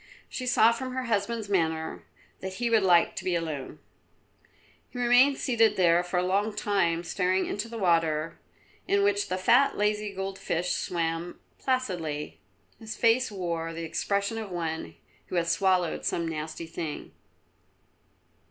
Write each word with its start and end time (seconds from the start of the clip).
She 0.27 0.47
saw 0.47 0.71
from 0.71 0.95
her 0.95 1.03
husband's 1.03 1.47
manner 1.47 2.01
that 2.39 2.53
he 2.55 2.71
would 2.71 2.81
like 2.81 3.15
to 3.17 3.23
be 3.23 3.35
alone. 3.35 3.77
He 4.89 4.97
remained 4.97 5.37
seated 5.37 5.75
there 5.75 6.01
for 6.03 6.17
a 6.17 6.25
long 6.25 6.55
time, 6.55 7.03
staring 7.03 7.45
into 7.45 7.69
the 7.69 7.77
water 7.77 8.39
in 8.87 9.03
which 9.03 9.27
the 9.29 9.37
fat, 9.37 9.77
lazy, 9.77 10.11
gold 10.11 10.39
fish 10.39 10.71
swam 10.71 11.39
placidly. 11.59 12.39
His 12.79 12.95
face 12.95 13.31
wore 13.31 13.73
the 13.73 13.83
expression 13.85 14.39
of 14.39 14.49
one 14.49 14.95
who 15.27 15.35
has 15.35 15.51
swallowed 15.51 16.03
some 16.03 16.27
nasty 16.27 16.65
thing. 16.65 17.11